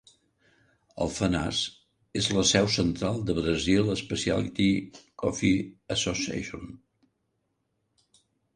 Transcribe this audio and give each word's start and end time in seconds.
Alfenas 1.03 1.59
és 2.21 2.29
la 2.37 2.45
seu 2.53 2.69
central 2.77 3.21
de 3.29 3.35
Brazil 3.41 3.93
Specialty 4.03 4.67
Coffee 5.25 5.63
Association. 5.99 6.69